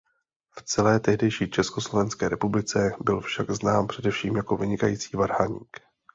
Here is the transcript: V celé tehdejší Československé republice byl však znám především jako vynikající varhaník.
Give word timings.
V 0.57 0.61
celé 0.63 0.99
tehdejší 0.99 1.49
Československé 1.49 2.29
republice 2.29 2.91
byl 3.01 3.21
však 3.21 3.51
znám 3.51 3.87
především 3.87 4.35
jako 4.35 4.57
vynikající 4.57 5.17
varhaník. 5.17 5.77